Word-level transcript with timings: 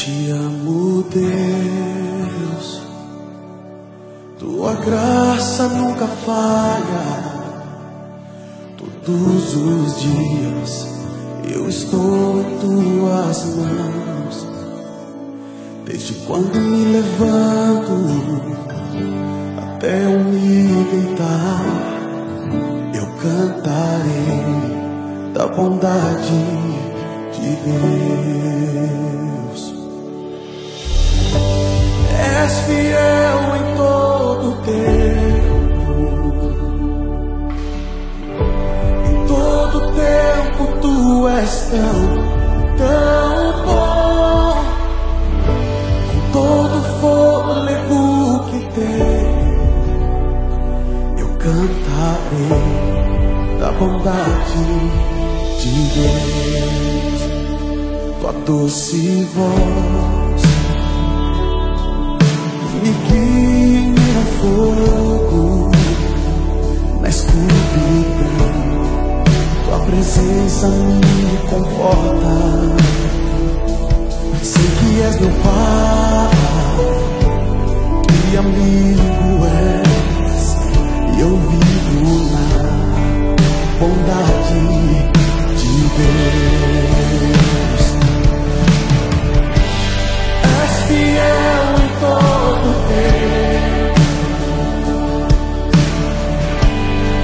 Te 0.00 0.30
amo, 0.30 1.04
Deus. 1.12 2.80
Tua 4.38 4.72
graça 4.76 5.68
nunca 5.68 6.06
falha. 6.06 7.18
Todos 8.78 9.56
os 9.56 10.00
dias 10.00 10.88
eu 11.52 11.68
estou 11.68 12.40
em 12.40 12.58
tuas 12.60 13.44
mãos. 13.56 14.46
Desde 15.84 16.14
quando 16.26 16.58
me 16.58 16.92
levanto 16.92 17.92
até 19.58 20.06
eu 20.06 20.18
me 20.18 20.82
deitar, 20.92 21.62
eu 22.94 23.06
cantarei 23.20 24.46
da 25.34 25.46
bondade 25.46 26.42
de 27.34 27.54
Deus. 27.66 28.59
és 41.40 41.54
tão, 41.70 42.00
tão 42.76 43.64
bom. 43.64 44.54
Com 46.10 46.20
todo 46.32 46.76
fôlego 47.00 48.00
que 48.50 48.60
tem, 48.74 49.24
eu 51.18 51.28
cantarei 51.38 52.64
da 53.58 53.70
bondade 53.72 54.64
de 55.60 55.72
Deus. 55.94 57.20
Tua 58.20 58.32
doce 58.44 59.24
voz 59.34 60.42
me 62.82 62.92
guia. 63.08 63.59
amigo 78.40 79.46
és, 79.46 80.56
e 81.14 81.20
eu 81.20 81.36
vivo 81.36 82.14
na 82.32 82.48
bondade 83.78 84.60
de 85.58 85.74
Deus. 85.98 87.84
És 90.58 90.74
fiel 90.88 91.66
em 91.76 91.90
todo 92.00 92.68
tempo, 92.88 94.00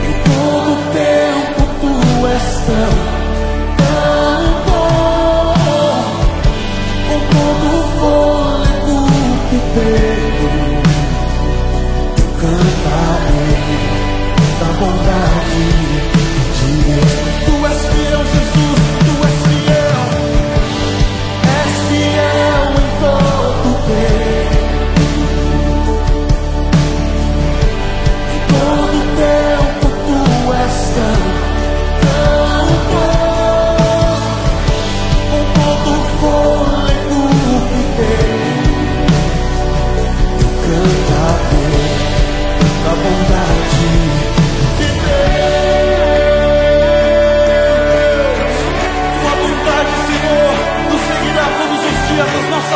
em 0.05 0.15
todo 0.25 0.71
tempo 0.93 1.61
tu 1.81 2.27
és 2.27 2.47
tão. 2.67 3.16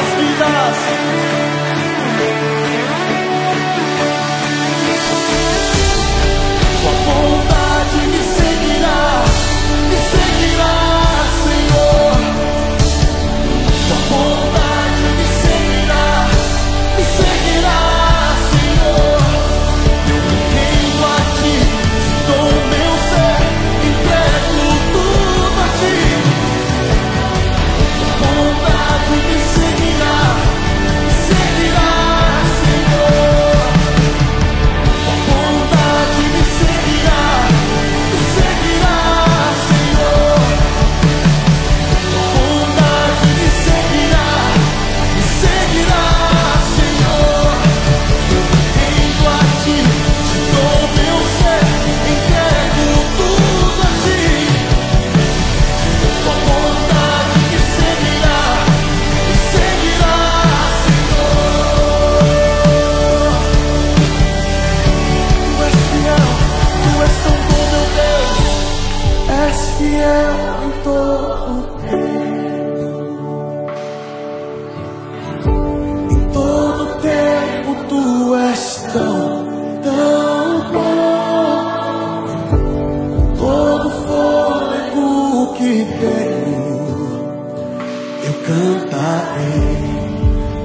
nossas 0.00 0.14
vidas. 0.16 1.59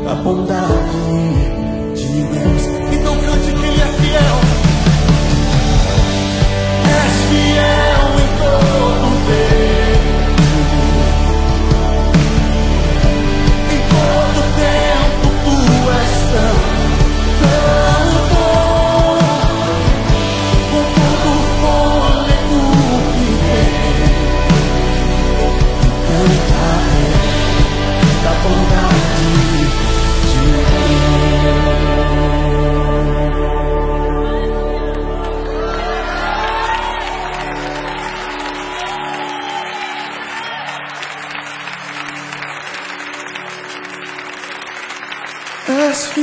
apuntar 0.08 0.75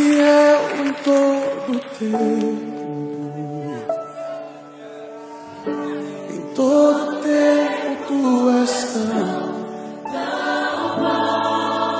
fiel 0.02 0.60
em 0.84 0.92
todo 1.04 1.78
tempo. 1.98 2.58
Em 6.30 6.40
todo 6.54 7.22
tempo 7.22 7.86
tu 8.08 8.50
és 8.60 8.74
tão, 8.92 9.06
tão 10.10 10.82
bom. 11.02 11.92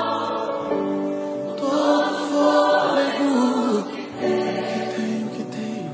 Todo 1.55 2.11
fôlego 2.27 3.33
que 4.19 4.79
tenho, 4.95 5.27
que 5.29 5.43
tenho, 5.43 5.91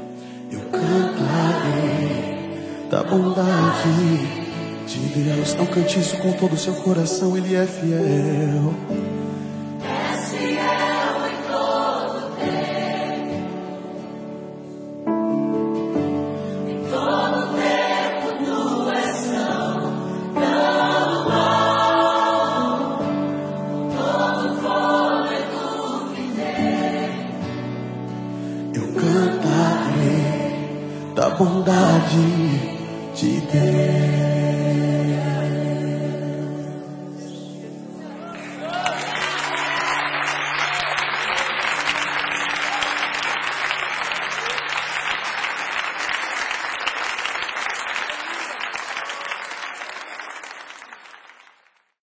eu 0.52 0.62
cantarei 0.72 2.10
da 2.90 3.00
bondade. 3.04 4.40
De 4.88 5.00
Deus, 5.10 5.54
não 5.54 5.68
cante 5.68 6.00
isso 6.00 6.18
com 6.18 6.32
todo 6.32 6.54
o 6.54 6.58
seu 6.58 6.74
coração, 6.74 7.38
Ele 7.38 7.56
é 7.56 7.68
fiel. 7.68 8.74
da 31.20 31.30
bondade 31.32 32.16
de 33.14 33.42
Deus. 33.42 34.39